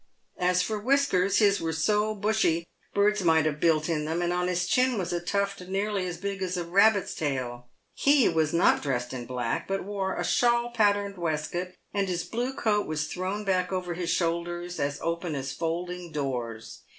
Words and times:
As 0.39 0.63
for 0.63 0.79
whiskers, 0.79 1.37
his 1.37 1.61
were 1.61 1.71
so 1.71 2.15
bushy 2.15 2.65
birds 2.95 3.21
might 3.23 3.45
have 3.45 3.59
built 3.59 3.87
in 3.87 4.05
them, 4.05 4.23
and 4.23 4.33
on 4.33 4.47
his 4.47 4.65
chin 4.65 4.97
was 4.97 5.13
a 5.13 5.19
tuft 5.21 5.61
nearly 5.67 6.07
as 6.07 6.17
big 6.17 6.41
as 6.41 6.57
a 6.57 6.63
rabbit's 6.63 7.13
tail. 7.13 7.69
He 7.93 8.27
was 8.27 8.51
not 8.51 8.81
dressed 8.81 9.13
in 9.13 9.27
black, 9.27 9.67
but 9.67 9.83
wore 9.83 10.15
a 10.15 10.23
shawl 10.25 10.71
patterned 10.71 11.19
waistcoat, 11.19 11.75
and 11.93 12.07
his 12.07 12.23
blue 12.23 12.55
coat 12.55 12.87
was 12.87 13.05
thrown 13.09 13.43
back 13.45 13.71
over 13.71 13.93
his 13.93 14.09
shoulders 14.09 14.79
as 14.79 14.97
open 15.01 15.35
as 15.35 15.51
folding 15.51 16.11
doors. 16.11 16.81